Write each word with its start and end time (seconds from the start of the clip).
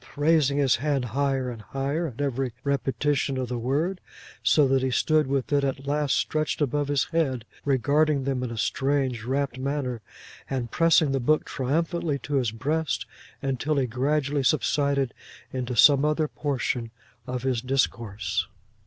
'—raising 0.17 0.57
his 0.57 0.77
hand 0.77 1.05
higher, 1.13 1.51
and 1.51 1.61
higher, 1.61 2.07
at 2.07 2.19
every 2.19 2.53
repetition 2.63 3.37
of 3.37 3.49
the 3.49 3.59
word, 3.59 4.01
so 4.41 4.67
that 4.67 4.81
he 4.81 4.89
stood 4.89 5.27
with 5.27 5.53
it 5.53 5.63
at 5.63 5.85
last 5.85 6.15
stretched 6.15 6.59
above 6.59 6.87
his 6.87 7.03
head, 7.11 7.45
regarding 7.65 8.23
them 8.23 8.41
in 8.41 8.49
a 8.49 8.57
strange, 8.57 9.23
rapt 9.25 9.59
manner, 9.59 10.01
and 10.49 10.71
pressing 10.71 11.11
the 11.11 11.19
book 11.19 11.45
triumphantly 11.45 12.17
to 12.17 12.33
his 12.37 12.49
breast, 12.49 13.05
until 13.43 13.75
he 13.75 13.85
gradually 13.85 14.41
subsided 14.41 15.13
into 15.53 15.75
some 15.75 16.03
other 16.03 16.27
portion 16.27 16.89
of 17.27 17.43
his 17.43 17.61
discourse. 17.61 18.47